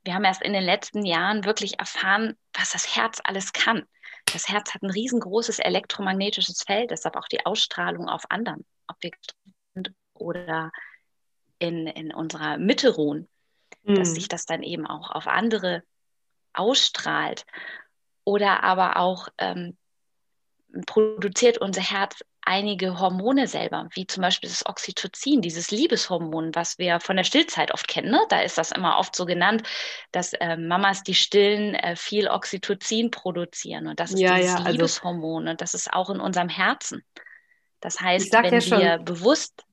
wir 0.03 0.13
haben 0.13 0.25
erst 0.25 0.41
in 0.41 0.51
den 0.51 0.63
letzten 0.63 1.05
Jahren 1.05 1.46
wirklich 1.46 1.79
erfahren, 1.79 2.36
was 2.53 2.72
das 2.72 2.96
Herz 2.96 3.22
alles 3.24 3.53
kann. 3.53 3.84
Das 4.34 4.50
Herz 4.50 4.74
hat 4.74 4.84
ein 4.84 4.89
riesengroßes 4.89 5.60
elektromagnetisches 5.60 6.63
Feld, 6.65 6.91
deshalb 6.91 7.15
auch 7.15 7.27
die 7.27 7.46
Ausstrahlung 7.46 8.10
auf 8.10 8.24
anderen, 8.29 8.65
ob 8.88 8.98
wir 9.01 9.12
sind 9.74 9.93
oder 10.13 10.72
in, 11.60 11.88
in 11.88 12.13
unserer 12.13 12.58
Mitte 12.58 12.93
ruhen, 12.93 13.29
mhm. 13.84 13.96
dass 13.96 14.13
sich 14.13 14.27
das 14.27 14.46
dann 14.46 14.63
eben 14.63 14.86
auch 14.86 15.12
auf 15.12 15.27
andere 15.27 15.84
ausstrahlt. 16.53 17.45
Oder 18.25 18.63
aber 18.63 18.98
auch 18.98 19.27
ähm, 19.38 19.77
produziert 20.86 21.57
unser 21.57 21.81
Herz 21.81 22.24
einige 22.45 23.00
Hormone 23.00 23.48
selber, 23.48 23.88
wie 23.93 24.05
zum 24.05 24.22
Beispiel 24.22 24.50
das 24.50 24.65
Oxytocin, 24.65 25.41
dieses 25.41 25.72
Liebeshormon, 25.72 26.53
was 26.55 26.77
wir 26.77 27.00
von 27.00 27.15
der 27.15 27.24
Stillzeit 27.24 27.74
oft 27.74 27.88
kennen. 27.88 28.12
Ne? 28.12 28.19
Da 28.29 28.41
ist 28.41 28.57
das 28.57 28.72
immer 28.72 28.98
oft 28.98 29.15
so 29.15 29.25
genannt, 29.25 29.63
dass 30.12 30.33
äh, 30.33 30.57
Mamas, 30.57 31.03
die 31.03 31.13
stillen, 31.13 31.75
äh, 31.75 31.95
viel 31.95 32.27
Oxytocin 32.27 33.12
produzieren. 33.12 33.88
Und 33.88 34.00
das 34.00 34.12
ist 34.12 34.19
ja, 34.19 34.36
dieses 34.36 34.53
ja, 34.53 34.57
also, 34.57 34.72
Liebeshormon 34.72 35.48
und 35.48 35.62
das 35.62 35.74
ist 35.74 35.91
auch 35.93 36.10
in 36.10 36.19
unserem 36.19 36.50
Herzen. 36.50 37.03
Das 37.79 38.00
heißt, 38.00 38.33
wenn 38.33 38.60
ja 38.60 38.79
wir 38.79 38.98
bewusst, 39.03 39.65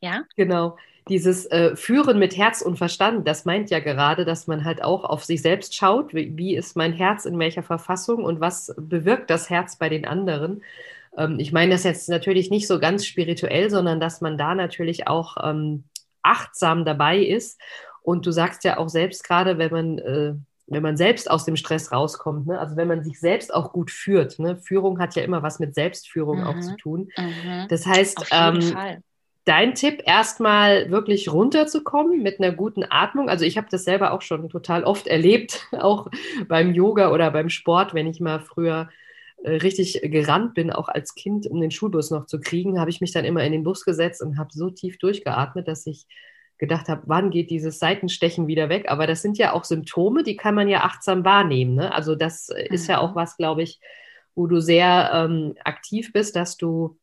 ja? 0.00 0.24
Genau. 0.36 0.76
Dieses 1.08 1.46
äh, 1.46 1.74
Führen 1.76 2.18
mit 2.18 2.36
Herz 2.36 2.62
und 2.62 2.76
Verstand, 2.76 3.26
das 3.26 3.44
meint 3.44 3.70
ja 3.70 3.80
gerade, 3.80 4.24
dass 4.24 4.46
man 4.46 4.64
halt 4.64 4.82
auch 4.82 5.04
auf 5.04 5.24
sich 5.24 5.42
selbst 5.42 5.74
schaut, 5.74 6.14
wie, 6.14 6.36
wie 6.36 6.56
ist 6.56 6.76
mein 6.76 6.92
Herz 6.92 7.24
in 7.24 7.38
welcher 7.38 7.62
Verfassung 7.62 8.24
und 8.24 8.40
was 8.40 8.74
bewirkt 8.78 9.30
das 9.30 9.50
Herz 9.50 9.76
bei 9.76 9.88
den 9.88 10.06
anderen. 10.06 10.62
Ähm, 11.16 11.38
ich 11.38 11.52
meine 11.52 11.72
das 11.72 11.84
jetzt 11.84 12.08
natürlich 12.08 12.50
nicht 12.50 12.66
so 12.66 12.78
ganz 12.78 13.06
spirituell, 13.06 13.70
sondern 13.70 14.00
dass 14.00 14.20
man 14.20 14.38
da 14.38 14.54
natürlich 14.54 15.08
auch 15.08 15.36
ähm, 15.42 15.84
achtsam 16.22 16.84
dabei 16.84 17.18
ist. 17.18 17.60
Und 18.02 18.26
du 18.26 18.30
sagst 18.30 18.64
ja 18.64 18.78
auch 18.78 18.88
selbst 18.88 19.24
gerade, 19.24 19.58
wenn 19.58 19.70
man, 19.70 19.98
äh, 19.98 20.34
wenn 20.66 20.82
man 20.82 20.96
selbst 20.96 21.30
aus 21.30 21.44
dem 21.44 21.56
Stress 21.56 21.92
rauskommt, 21.92 22.46
ne? 22.46 22.58
also 22.58 22.76
wenn 22.76 22.88
man 22.88 23.02
sich 23.02 23.18
selbst 23.18 23.52
auch 23.52 23.72
gut 23.72 23.90
führt. 23.90 24.38
Ne? 24.38 24.56
Führung 24.56 24.98
hat 24.98 25.14
ja 25.14 25.22
immer 25.22 25.42
was 25.42 25.58
mit 25.58 25.74
Selbstführung 25.74 26.40
mhm. 26.40 26.46
auch 26.46 26.60
zu 26.60 26.76
tun. 26.76 27.08
Mhm. 27.16 27.66
Das 27.68 27.86
heißt, 27.86 28.26
ähm, 28.30 29.02
dein 29.48 29.74
Tipp, 29.74 30.02
erstmal 30.04 30.90
wirklich 30.90 31.32
runterzukommen 31.32 32.22
mit 32.22 32.38
einer 32.38 32.52
guten 32.52 32.84
Atmung. 32.88 33.30
Also 33.30 33.44
ich 33.44 33.56
habe 33.56 33.68
das 33.70 33.84
selber 33.84 34.12
auch 34.12 34.20
schon 34.22 34.48
total 34.50 34.84
oft 34.84 35.06
erlebt, 35.06 35.66
auch 35.72 36.08
beim 36.46 36.74
Yoga 36.74 37.10
oder 37.12 37.30
beim 37.30 37.48
Sport, 37.48 37.94
wenn 37.94 38.06
ich 38.06 38.20
mal 38.20 38.40
früher 38.40 38.90
äh, 39.42 39.52
richtig 39.52 40.00
gerannt 40.02 40.54
bin, 40.54 40.70
auch 40.70 40.88
als 40.88 41.14
Kind, 41.14 41.46
um 41.46 41.60
den 41.60 41.70
Schulbus 41.70 42.10
noch 42.10 42.26
zu 42.26 42.40
kriegen, 42.40 42.78
habe 42.78 42.90
ich 42.90 43.00
mich 43.00 43.12
dann 43.12 43.24
immer 43.24 43.42
in 43.42 43.52
den 43.52 43.64
Bus 43.64 43.84
gesetzt 43.84 44.22
und 44.22 44.38
habe 44.38 44.50
so 44.52 44.68
tief 44.68 44.98
durchgeatmet, 44.98 45.66
dass 45.66 45.86
ich 45.86 46.06
gedacht 46.58 46.88
habe, 46.88 47.02
wann 47.06 47.30
geht 47.30 47.50
dieses 47.50 47.78
Seitenstechen 47.78 48.48
wieder 48.48 48.68
weg? 48.68 48.90
Aber 48.90 49.06
das 49.06 49.22
sind 49.22 49.38
ja 49.38 49.52
auch 49.52 49.64
Symptome, 49.64 50.24
die 50.24 50.36
kann 50.36 50.54
man 50.54 50.68
ja 50.68 50.82
achtsam 50.82 51.24
wahrnehmen. 51.24 51.74
Ne? 51.76 51.94
Also 51.94 52.16
das 52.16 52.48
mhm. 52.48 52.74
ist 52.74 52.88
ja 52.88 52.98
auch 52.98 53.12
mhm. 53.12 53.16
was, 53.16 53.36
glaube 53.36 53.62
ich, 53.62 53.80
wo 54.34 54.46
du 54.46 54.60
sehr 54.60 55.10
ähm, 55.14 55.54
aktiv 55.64 56.12
bist, 56.12 56.36
dass 56.36 56.56
du 56.56 56.98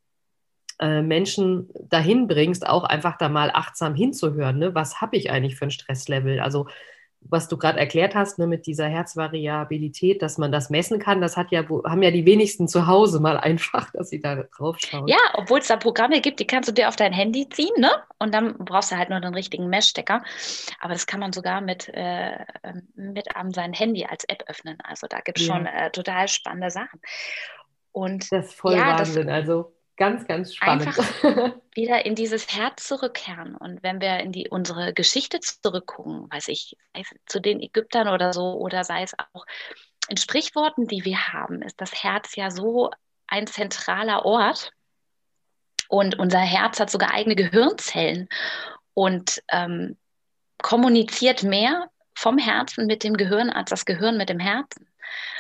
äh, 0.80 1.02
Menschen 1.02 1.70
dahin 1.90 2.28
bringst, 2.28 2.68
auch 2.68 2.84
einfach 2.84 3.18
da 3.18 3.30
mal 3.30 3.52
achtsam 3.54 3.96
hinzuhören. 3.96 4.58
Ne? 4.58 4.76
Was 4.76 5.02
habe 5.02 5.18
ich 5.18 5.32
eigentlich 5.32 5.56
für 5.56 5.66
ein 5.66 5.72
Stresslevel? 5.72 6.40
Also 6.40 6.68
was 7.30 7.48
du 7.48 7.58
gerade 7.58 7.80
erklärt 7.80 8.16
hast, 8.16 8.40
ne, 8.40 8.48
mit 8.48 8.68
dieser 8.68 8.88
Herzvariabilität, 8.88 10.22
dass 10.22 10.38
man 10.38 10.52
das 10.52 10.70
messen 10.70 11.00
kann, 11.00 11.22
das 11.22 11.38
hat 11.38 11.52
ja, 11.52 11.64
haben 11.68 12.04
ja 12.04 12.12
die 12.12 12.26
wenigsten 12.26 12.68
zu 12.68 12.88
Hause 12.88 13.20
mal 13.20 13.38
einfach, 13.38 13.92
dass 13.94 14.10
sie 14.10 14.22
da 14.22 14.44
drauf 14.56 14.78
schauen. 14.80 15.08
Ja, 15.08 15.18
obwohl 15.34 15.60
es 15.60 15.68
da 15.68 15.78
Programme 15.78 16.22
gibt, 16.22 16.40
die 16.40 16.48
kannst 16.48 16.70
du 16.70 16.74
dir 16.74 16.88
auf 16.88 16.96
dein 16.96 17.14
Handy 17.14 17.50
ziehen, 17.50 17.74
ne? 17.78 17.92
Und 18.20 18.34
dann 18.34 18.58
brauchst 18.58 18.92
du 18.92 18.98
halt 18.98 19.10
nur 19.10 19.20
den 19.20 19.34
richtigen 19.34 19.68
Messstecker. 19.68 20.24
Aber 20.80 20.94
das 20.94 21.06
kann 21.06 21.20
man 21.20 21.34
sogar 21.34 21.62
mit, 21.62 21.90
äh, 21.94 22.46
mit 22.96 23.36
am 23.36 23.52
sein 23.52 23.74
Handy 23.74 24.06
als 24.06 24.24
App 24.26 24.44
öffnen. 24.48 24.78
Also 24.84 25.08
da 25.08 25.20
gibt 25.20 25.40
es 25.40 25.48
ja. 25.48 25.56
schon 25.56 25.66
äh, 25.66 25.92
total 25.92 26.28
spannende 26.28 26.70
Sachen. 26.70 27.02
Und 27.92 28.32
das 28.32 28.48
ist 28.48 28.56
voll 28.56 28.76
ja, 28.76 28.98
Wahnsinn. 28.98 29.28
Das, 29.28 29.36
also 29.36 29.75
Ganz, 29.98 30.28
ganz 30.28 30.54
spannend. 30.54 30.88
Einfach 30.88 31.56
wieder 31.74 32.06
in 32.06 32.16
dieses 32.16 32.54
Herz 32.54 32.86
zurückkehren. 32.86 33.56
Und 33.56 33.82
wenn 33.82 34.02
wir 34.02 34.20
in 34.20 34.34
die, 34.34 34.50
unsere 34.50 34.94
Geschichte 34.94 35.40
zurückgucken, 35.40 36.30
weiß 36.30 36.50
ich, 36.50 36.76
zu 37.26 37.40
den 37.40 37.62
Ägyptern 37.62 38.10
oder 38.10 38.34
so, 38.34 38.56
oder 38.56 38.84
sei 38.84 39.04
es 39.04 39.14
auch 39.34 39.46
in 40.10 40.18
Sprichworten, 40.18 40.88
die 40.88 41.06
wir 41.06 41.30
haben, 41.34 41.62
ist 41.62 41.80
das 41.80 42.04
Herz 42.04 42.36
ja 42.36 42.52
so 42.52 42.92
ein 43.28 43.48
zentraler 43.48 44.26
Ort. 44.26 44.72
Und 45.88 46.20
unser 46.20 46.40
Herz 46.40 46.80
hat 46.80 46.90
sogar 46.90 47.14
eigene 47.14 47.36
Gehirnzellen 47.36 48.28
und 48.94 49.42
ähm, 49.50 49.98
kommuniziert 50.62 51.44
mehr 51.44 51.90
vom 52.16 52.38
Herzen 52.38 52.86
mit 52.86 53.04
dem 53.04 53.16
Gehirn 53.16 53.50
als 53.50 53.70
das 53.70 53.86
Gehirn 53.86 54.18
mit 54.18 54.30
dem 54.30 54.40
Herzen. 54.40 54.88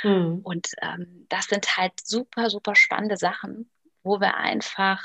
Mhm. 0.03 0.41
Und 0.43 0.67
ähm, 0.81 1.25
das 1.29 1.45
sind 1.45 1.77
halt 1.77 1.93
super, 2.03 2.50
super 2.50 2.75
spannende 2.75 3.17
Sachen 3.17 3.69
wo 4.05 4.19
wir 4.19 4.35
einfach 4.38 5.01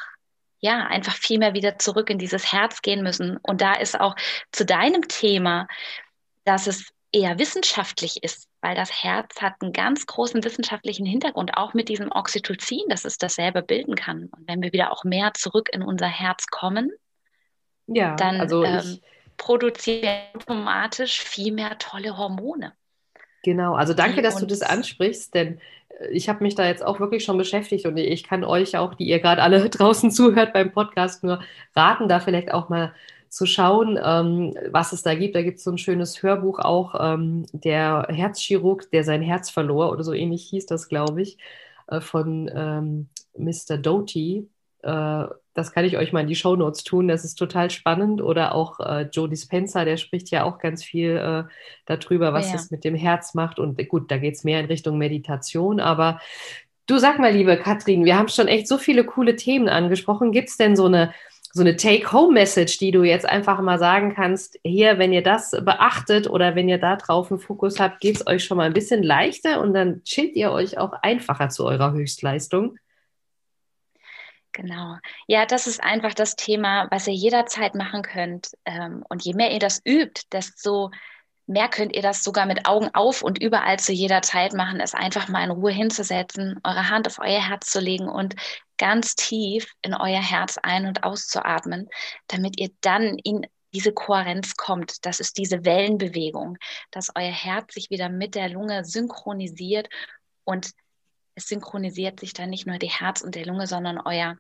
ja, 0.61 0.87
einfach 0.87 1.15
viel 1.15 1.39
mehr 1.39 1.55
wieder 1.55 1.79
zurück 1.79 2.11
in 2.11 2.19
dieses 2.19 2.53
Herz 2.53 2.83
gehen 2.83 3.03
müssen. 3.03 3.39
Und 3.39 3.63
da 3.63 3.75
ist 3.75 3.99
auch 3.99 4.15
zu 4.53 4.67
deinem 4.67 5.09
Thema, 5.09 5.67
dass 6.45 6.67
es 6.67 6.93
eher 7.13 7.39
wissenschaftlich 7.39 8.23
ist, 8.23 8.49
weil 8.61 8.77
das 8.77 9.03
Herz 9.03 9.41
hat 9.41 9.55
einen 9.61 9.73
ganz 9.73 10.07
großen 10.07 10.45
wissenschaftlichen 10.45 11.07
Hintergrund, 11.07 11.57
auch 11.57 11.75
mit 11.75 11.89
diesem 11.89 12.13
Oxytocin, 12.13 12.85
dass 12.89 13.05
es 13.05 13.19
dasselbe 13.19 13.63
bilden 13.63 13.95
kann. 13.95 14.27
Und 14.27 14.47
wenn 14.47 14.63
wir 14.63 14.73
wieder 14.73 14.93
auch 14.93 15.03
mehr 15.05 15.33
zurück 15.35 15.71
in 15.73 15.83
unser 15.83 16.07
Herz 16.07 16.47
kommen, 16.47 16.91
ja, 17.87 18.15
dann 18.15 18.41
also 18.41 18.63
ähm, 18.63 19.01
produzieren 19.37 20.03
wir 20.03 20.41
automatisch 20.41 21.21
viel 21.21 21.53
mehr 21.53 21.79
tolle 21.79 22.17
Hormone. 22.17 22.75
Genau, 23.43 23.75
also 23.75 23.95
danke, 23.95 24.23
dass 24.23 24.37
du 24.37 24.47
das 24.47 24.63
ansprichst, 24.63 25.35
denn 25.35 25.61
ich 26.11 26.29
habe 26.29 26.43
mich 26.43 26.55
da 26.55 26.67
jetzt 26.67 26.85
auch 26.85 27.01
wirklich 27.01 27.25
schon 27.25 27.39
beschäftigt 27.39 27.87
und 27.87 27.97
ich 27.97 28.25
kann 28.25 28.45
euch 28.45 28.77
auch, 28.77 28.95
die 28.95 29.05
ihr 29.05 29.21
gerade 29.21 29.43
alle 29.43 29.69
draußen 29.71 30.11
zuhört 30.11 30.53
beim 30.53 30.73
Podcast, 30.73 31.23
nur 31.25 31.41
raten, 31.75 32.09
da 32.09 32.21
vielleicht 32.21 32.53
auch 32.53 32.69
mal 32.69 32.93
zu 33.29 33.47
schauen, 33.47 33.99
ähm, 34.03 34.55
was 34.71 34.93
es 34.93 35.03
da 35.03 35.15
gibt. 35.15 35.37
Da 35.37 35.43
gibt 35.43 35.59
es 35.59 35.65
so 35.65 35.71
ein 35.71 35.79
schönes 35.79 36.23
Hörbuch 36.23 36.59
auch, 36.59 36.95
ähm, 36.99 37.47
der 37.53 38.09
Herzchirurg, 38.11 38.91
der 38.91 39.05
sein 39.05 39.23
Herz 39.23 39.51
verlor 39.51 39.93
oder 39.93 40.03
so 40.03 40.13
ähnlich 40.13 40.45
hieß 40.49 40.67
das, 40.67 40.89
glaube 40.89 41.23
ich, 41.23 41.39
äh, 41.87 42.01
von 42.01 42.51
ähm, 42.53 43.09
Mr. 43.37 43.79
Doty. 43.79 44.49
Äh, 44.83 45.25
das 45.55 45.73
kann 45.73 45.85
ich 45.85 45.97
euch 45.97 46.13
mal 46.13 46.21
in 46.21 46.29
die 46.29 46.37
Show 46.37 46.57
Notes 46.57 46.85
tun. 46.85 47.09
Das 47.09 47.25
ist 47.25 47.35
total 47.35 47.71
spannend. 47.71 48.23
Oder 48.23 48.55
auch 48.55 48.81
äh, 48.81 49.09
Joe 49.13 49.29
Dispenza, 49.29 49.85
der 49.85 49.97
spricht 49.97 50.31
ja 50.31 50.45
auch 50.45 50.59
ganz 50.59 50.85
viel 50.85 51.17
äh, 51.17 51.45
darüber, 51.87 52.33
was 52.33 52.51
ja. 52.51 52.57
es 52.57 52.71
mit 52.71 52.85
dem 52.85 52.95
Herz 52.95 53.35
macht. 53.35 53.59
Und 53.59 53.77
gut, 53.89 54.11
da 54.11 54.19
geht 54.19 54.35
es 54.35 54.45
mehr 54.45 54.61
in 54.61 54.67
Richtung 54.67 54.99
Meditation. 54.99 55.81
Aber 55.81 56.21
du 56.87 56.99
sag 56.99 57.19
mal, 57.19 57.33
liebe 57.33 57.57
Katrin, 57.57 58.05
wir 58.05 58.17
haben 58.17 58.29
schon 58.29 58.49
echt 58.49 58.69
so 58.69 58.79
viele 58.79 59.05
coole 59.05 59.37
Themen 59.37 59.69
angesprochen. 59.69 60.33
Gibt 60.33 60.49
es 60.49 60.57
denn 60.57 60.77
so 60.77 60.87
eine 60.87 61.13
so 61.53 61.63
eine 61.63 61.77
Take-Home-Message, 61.77 62.79
die 62.79 62.93
du 62.93 63.03
jetzt 63.03 63.29
einfach 63.29 63.61
mal 63.61 63.79
sagen 63.79 64.15
kannst, 64.15 64.59
hier, 64.63 64.99
wenn 64.99 65.13
ihr 65.13 65.23
das 65.23 65.51
beachtet 65.51 66.31
oder 66.31 66.55
wenn 66.55 66.69
ihr 66.69 66.79
da 66.79 66.97
drauf 66.97 67.31
einen 67.31 67.41
Fokus 67.41 67.81
habt, 67.81 68.01
geht 68.01 68.17
es 68.17 68.27
euch 68.27 68.45
schon 68.45 68.57
mal 68.57 68.67
ein 68.67 68.73
bisschen 68.73 69.03
leichter 69.03 69.61
und 69.61 69.75
dann 69.75 70.05
chillt 70.05 70.37
ihr 70.37 70.53
euch 70.53 70.79
auch 70.79 70.93
einfacher 71.03 71.49
zu 71.49 71.67
eurer 71.67 71.93
Höchstleistung. 71.93 72.77
Genau. 74.53 74.97
Ja, 75.27 75.47
das 75.47 75.67
ist 75.67 75.83
einfach 75.83 76.15
das 76.15 76.35
Thema, 76.37 76.89
was 76.91 77.07
ihr 77.07 77.15
jederzeit 77.15 77.75
machen 77.75 78.03
könnt. 78.03 78.53
Ähm, 78.65 79.05
und 79.09 79.25
je 79.25 79.35
mehr 79.35 79.53
ihr 79.53 79.61
das 79.61 79.81
übt, 79.85 80.23
desto 80.33 80.91
mehr 81.47 81.69
könnt 81.69 81.95
ihr 81.95 82.03
das 82.03 82.23
sogar 82.23 82.47
mit 82.47 82.67
Augen 82.67 82.91
auf 82.95 83.23
und 83.23 83.41
überall 83.41 83.79
zu 83.79 83.93
jeder 83.93 84.23
Zeit 84.23 84.53
machen, 84.53 84.81
es 84.81 84.95
einfach 84.95 85.29
mal 85.29 85.45
in 85.45 85.51
Ruhe 85.51 85.73
hinzusetzen, 85.73 86.61
eure 86.65 86.91
Hand 86.91 87.07
auf 87.07 87.19
euer 87.19 87.47
Herz 87.47 87.71
zu 87.71 87.81
legen 87.81 88.09
und 88.09 88.37
ganz 88.79 89.15
tief 89.17 89.73
in 89.83 89.95
euer 89.95 90.23
Herz 90.23 90.59
ein- 90.63 90.87
und 90.87 91.03
auszuatmen, 91.05 91.89
damit 92.29 92.59
ihr 92.61 92.71
dann 92.81 93.19
in 93.19 93.47
diese 93.73 93.93
Kohärenz 93.93 94.57
kommt. 94.57 95.05
Das 95.07 95.21
ist 95.21 95.39
diese 95.39 95.65
Wellenbewegung, 95.65 96.57
dass 96.91 97.11
euer 97.15 97.33
Herz 97.33 97.75
sich 97.75 97.91
wieder 97.91 98.09
mit 98.09 98.35
der 98.35 98.49
Lunge 98.49 98.85
synchronisiert 98.85 99.89
und 100.45 100.71
es 101.35 101.47
synchronisiert 101.47 102.21
sich 102.21 102.33
dann 102.33 102.51
nicht 102.51 102.67
nur 102.67 102.79
die 102.79 102.91
Herz 102.91 103.23
und 103.23 103.35
der 103.35 103.47
Lunge, 103.47 103.67
sondern 103.67 103.99
euer 103.99 104.37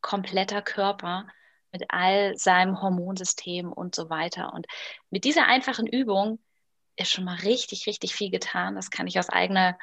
kompletter 0.00 0.62
Körper 0.62 1.26
mit 1.72 1.84
all 1.88 2.36
seinem 2.36 2.80
Hormonsystem 2.80 3.72
und 3.72 3.94
so 3.94 4.10
weiter. 4.10 4.52
Und 4.52 4.66
mit 5.10 5.24
dieser 5.24 5.46
einfachen 5.46 5.86
Übung 5.86 6.38
ist 6.96 7.10
schon 7.10 7.24
mal 7.24 7.36
richtig, 7.36 7.86
richtig 7.86 8.14
viel 8.14 8.30
getan. 8.30 8.74
Das 8.74 8.90
kann 8.90 9.06
ich 9.06 9.18
aus 9.18 9.28
eigener, 9.28 9.78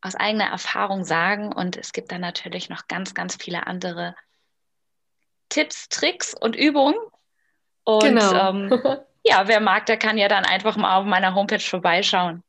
aus 0.00 0.14
eigener 0.14 0.46
Erfahrung 0.46 1.04
sagen. 1.04 1.52
Und 1.52 1.76
es 1.76 1.92
gibt 1.92 2.12
dann 2.12 2.20
natürlich 2.20 2.68
noch 2.68 2.88
ganz, 2.88 3.14
ganz 3.14 3.36
viele 3.36 3.66
andere 3.66 4.14
Tipps, 5.48 5.88
Tricks 5.88 6.34
und 6.34 6.56
Übungen. 6.56 6.96
Und 7.84 8.02
genau. 8.02 8.50
ähm, 8.50 8.70
ja, 9.24 9.46
wer 9.46 9.60
mag, 9.60 9.86
der 9.86 9.96
kann 9.96 10.18
ja 10.18 10.28
dann 10.28 10.44
einfach 10.44 10.76
mal 10.76 10.96
auf 10.96 11.06
meiner 11.06 11.34
Homepage 11.34 11.60
vorbeischauen. 11.60 12.42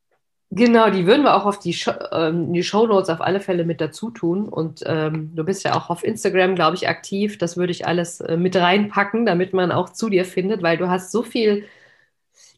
Genau, 0.49 0.89
die 0.89 1.05
würden 1.05 1.23
wir 1.23 1.35
auch 1.35 1.45
auf 1.45 1.59
die, 1.59 1.73
Show, 1.73 1.91
ähm, 2.11 2.53
die 2.53 2.63
Show 2.63 2.87
Notes 2.87 3.09
auf 3.09 3.19
alle 3.19 3.41
Fälle 3.41 3.65
mit 3.65 3.81
dazu 3.81 4.11
tun. 4.11 4.47
Und 4.47 4.81
ähm, 4.85 5.35
du 5.35 5.43
bist 5.43 5.63
ja 5.65 5.75
auch 5.75 5.89
auf 5.89 6.03
Instagram, 6.05 6.55
glaube 6.55 6.75
ich, 6.77 6.87
aktiv. 6.87 7.37
Das 7.37 7.57
würde 7.57 7.71
ich 7.71 7.85
alles 7.85 8.21
äh, 8.21 8.37
mit 8.37 8.55
reinpacken, 8.55 9.25
damit 9.25 9.51
man 9.53 9.71
auch 9.73 9.89
zu 9.89 10.09
dir 10.09 10.23
findet, 10.23 10.61
weil 10.63 10.77
du 10.77 10.87
hast 10.89 11.11
so 11.11 11.21
viel 11.23 11.65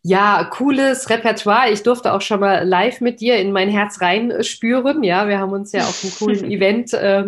Ja, 0.01 0.45
cooles 0.45 1.09
Repertoire. 1.09 1.71
Ich 1.71 1.83
durfte 1.83 2.13
auch 2.13 2.21
schon 2.21 2.39
mal 2.39 2.65
live 2.67 3.01
mit 3.01 3.19
dir 3.21 3.37
in 3.37 3.51
mein 3.51 3.69
Herz 3.69 4.01
reinspüren. 4.01 5.03
Ja, 5.03 5.27
wir 5.27 5.39
haben 5.39 5.51
uns 5.53 5.71
ja 5.73 5.87
auf 5.87 6.03
einem 6.03 6.13
coolen 6.13 6.43
Event 6.45 6.93
äh, 6.93 7.25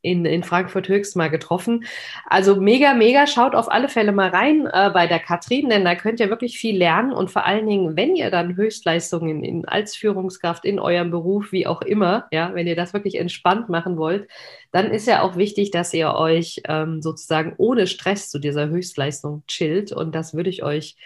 in, 0.00 0.24
in 0.24 0.44
Frankfurt 0.44 0.88
höchst 0.88 1.16
mal 1.16 1.28
getroffen. 1.28 1.84
Also 2.26 2.56
mega, 2.56 2.94
mega. 2.94 3.26
Schaut 3.26 3.54
auf 3.54 3.70
alle 3.70 3.88
Fälle 3.88 4.12
mal 4.12 4.30
rein 4.30 4.66
äh, 4.72 4.90
bei 4.90 5.06
der 5.06 5.18
Katrin, 5.18 5.68
denn 5.68 5.84
da 5.84 5.94
könnt 5.94 6.20
ihr 6.20 6.30
wirklich 6.30 6.58
viel 6.58 6.76
lernen. 6.76 7.12
Und 7.12 7.30
vor 7.30 7.44
allen 7.44 7.66
Dingen, 7.66 7.96
wenn 7.96 8.14
ihr 8.14 8.30
dann 8.30 8.56
Höchstleistungen 8.56 9.42
in, 9.42 9.64
als 9.66 9.96
Führungskraft 9.96 10.64
in 10.64 10.78
eurem 10.78 11.10
Beruf, 11.10 11.52
wie 11.52 11.66
auch 11.66 11.82
immer, 11.82 12.26
ja, 12.30 12.54
wenn 12.54 12.66
ihr 12.66 12.76
das 12.76 12.92
wirklich 12.92 13.16
entspannt 13.16 13.68
machen 13.68 13.96
wollt, 13.96 14.28
dann 14.70 14.90
ist 14.90 15.08
ja 15.08 15.22
auch 15.22 15.36
wichtig, 15.36 15.70
dass 15.70 15.92
ihr 15.92 16.14
euch 16.14 16.62
ähm, 16.68 17.02
sozusagen 17.02 17.54
ohne 17.58 17.86
Stress 17.86 18.30
zu 18.30 18.38
dieser 18.38 18.68
Höchstleistung 18.68 19.42
chillt. 19.48 19.92
Und 19.92 20.14
das 20.14 20.34
würde 20.34 20.50
ich 20.50 20.62
euch 20.62 20.96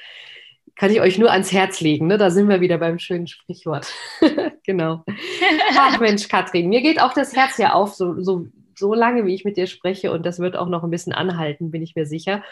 kann 0.74 0.90
ich 0.90 1.00
euch 1.02 1.18
nur 1.18 1.30
ans 1.30 1.52
Herz 1.52 1.80
legen. 1.80 2.06
Ne? 2.06 2.16
Da 2.16 2.30
sind 2.30 2.48
wir 2.48 2.62
wieder 2.62 2.78
beim 2.78 2.98
schönen 2.98 3.26
Sprichwort. 3.26 3.86
genau. 4.64 5.04
Ach 5.78 6.00
Mensch, 6.00 6.28
Katrin, 6.28 6.70
mir 6.70 6.80
geht 6.80 7.00
auch 7.00 7.12
das 7.12 7.36
Herz 7.36 7.58
ja 7.58 7.74
auf, 7.74 7.94
so, 7.94 8.20
so 8.22 8.46
so 8.82 8.92
lange, 8.92 9.24
wie 9.24 9.34
ich 9.34 9.46
mit 9.46 9.56
dir 9.56 9.68
spreche 9.68 10.12
und 10.12 10.26
das 10.26 10.40
wird 10.40 10.56
auch 10.56 10.68
noch 10.68 10.82
ein 10.82 10.90
bisschen 10.90 11.14
anhalten, 11.14 11.70
bin 11.70 11.82
ich 11.82 11.94
mir 11.94 12.04
sicher. 12.04 12.42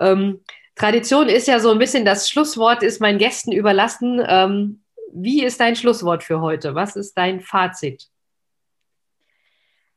Ähm, 0.00 0.40
Tradition 0.76 1.28
ist 1.28 1.48
ja 1.48 1.58
so 1.58 1.70
ein 1.70 1.78
bisschen 1.78 2.04
das 2.04 2.30
Schlusswort, 2.30 2.82
ist 2.82 3.00
meinen 3.00 3.18
Gästen 3.18 3.52
überlassen. 3.52 4.24
Ähm, 4.26 4.82
wie 5.12 5.44
ist 5.44 5.60
dein 5.60 5.76
Schlusswort 5.76 6.22
für 6.22 6.40
heute? 6.40 6.74
Was 6.74 6.96
ist 6.96 7.18
dein 7.18 7.40
Fazit? 7.40 8.08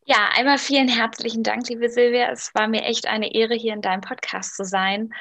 Ja, 0.08 0.30
einmal 0.36 0.58
vielen 0.58 0.90
herzlichen 0.90 1.44
Dank, 1.44 1.70
liebe 1.70 1.90
Silvia. 1.90 2.30
Es 2.32 2.54
war 2.54 2.68
mir 2.68 2.84
echt 2.84 3.08
eine 3.08 3.34
Ehre, 3.34 3.54
hier 3.54 3.74
in 3.74 3.82
deinem 3.82 4.02
Podcast 4.02 4.56
zu 4.56 4.66
sein. 4.66 5.14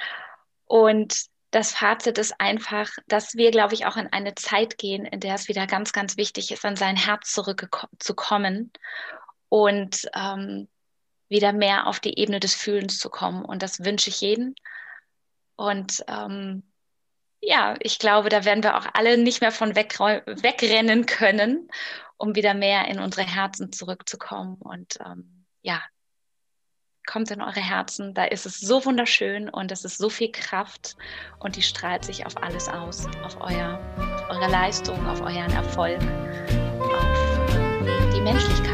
Und 0.67 1.27
das 1.53 1.73
Fazit 1.73 2.19
ist 2.19 2.35
einfach, 2.41 2.91
dass 3.07 3.35
wir, 3.35 3.51
glaube 3.53 3.75
ich, 3.75 3.87
auch 3.87 3.97
in 3.97 4.13
eine 4.13 4.35
Zeit 4.35 4.77
gehen, 4.77 5.05
in 5.05 5.21
der 5.21 5.37
es 5.37 5.49
wieder 5.49 5.67
ganz, 5.69 5.93
ganz 5.93 6.17
wichtig 6.17 6.51
ist, 6.51 6.65
an 6.65 6.75
sein 6.75 6.97
Herz 6.97 7.33
zurückzukommen 7.33 8.73
und 9.55 10.11
ähm, 10.17 10.67
wieder 11.29 11.53
mehr 11.53 11.87
auf 11.87 12.01
die 12.01 12.19
Ebene 12.19 12.41
des 12.41 12.57
Fühlens 12.57 12.99
zu 12.99 13.09
kommen. 13.09 13.45
Und 13.45 13.63
das 13.63 13.85
wünsche 13.85 14.11
ich 14.11 14.21
jedem. 14.21 14.57
Und 15.55 16.05
ähm, 16.09 16.65
ja, 17.41 17.77
ich 17.79 18.01
glaube, 18.01 18.31
da 18.31 18.45
werden 18.45 18.65
wir 18.65 18.77
auch 18.77 18.87
alle 18.95 19.17
nicht 19.17 19.43
mehr 19.43 19.53
von 19.53 19.77
wegrennen 19.77 21.07
können, 21.07 21.69
um 22.17 22.35
wieder 22.35 22.53
mehr 22.53 22.89
in 22.89 22.99
unsere 22.99 23.25
Herzen 23.25 23.71
zurückzukommen. 23.71 24.57
Und 24.57 24.99
ähm, 25.07 25.47
ja, 25.63 25.81
kommt 27.07 27.31
in 27.31 27.41
eure 27.41 27.61
Herzen, 27.61 28.13
da 28.13 28.25
ist 28.25 28.47
es 28.47 28.59
so 28.59 28.85
wunderschön 28.85 29.49
und 29.49 29.71
es 29.71 29.85
ist 29.85 29.99
so 29.99 30.11
viel 30.11 30.33
Kraft 30.33 30.97
und 31.39 31.55
die 31.55 31.63
strahlt 31.63 32.05
sich 32.05 32.27
auf 32.27 32.37
alles 32.43 32.69
aus, 32.69 33.07
auf, 33.23 33.37
euer, 33.41 33.79
auf 33.99 34.31
eure 34.31 34.51
Leistung, 34.51 35.07
auf 35.07 35.21
euren 35.21 35.53
Erfolg, 35.53 36.01
auf 36.93 38.13
die 38.17 38.21
Menschlichkeit. 38.21 38.74